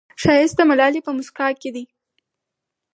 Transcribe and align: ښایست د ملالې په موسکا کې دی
ښایست 0.21 0.55
د 0.57 0.61
ملالې 0.69 1.01
په 1.05 1.11
موسکا 1.17 1.47
کې 1.61 1.69
دی 1.75 1.83